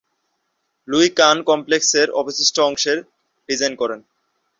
[0.87, 2.97] Luis Kahn কমপ্লেক্সের অবশিষ্ট অংশের
[3.49, 3.99] ডিজাইন করেন।